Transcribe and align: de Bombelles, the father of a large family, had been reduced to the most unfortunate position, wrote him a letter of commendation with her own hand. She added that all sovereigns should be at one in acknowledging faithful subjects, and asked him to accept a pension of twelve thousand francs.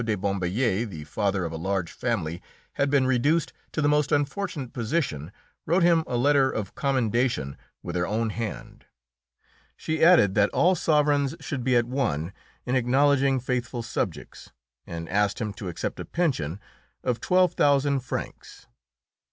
de 0.03 0.15
Bombelles, 0.17 0.89
the 0.89 1.03
father 1.03 1.45
of 1.45 1.51
a 1.51 1.57
large 1.57 1.91
family, 1.91 2.41
had 2.73 2.89
been 2.89 3.05
reduced 3.05 3.53
to 3.71 3.83
the 3.83 3.87
most 3.87 4.11
unfortunate 4.11 4.73
position, 4.73 5.31
wrote 5.67 5.83
him 5.83 6.03
a 6.07 6.17
letter 6.17 6.49
of 6.49 6.73
commendation 6.73 7.55
with 7.83 7.95
her 7.95 8.07
own 8.07 8.31
hand. 8.31 8.85
She 9.77 10.03
added 10.03 10.33
that 10.33 10.49
all 10.49 10.73
sovereigns 10.73 11.35
should 11.39 11.63
be 11.63 11.75
at 11.75 11.85
one 11.85 12.33
in 12.65 12.73
acknowledging 12.75 13.39
faithful 13.39 13.83
subjects, 13.83 14.49
and 14.87 15.07
asked 15.07 15.39
him 15.39 15.53
to 15.53 15.67
accept 15.67 15.99
a 15.99 16.05
pension 16.05 16.59
of 17.03 17.19
twelve 17.21 17.53
thousand 17.53 17.99
francs. 17.99 18.65